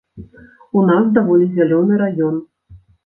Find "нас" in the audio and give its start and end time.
0.89-1.11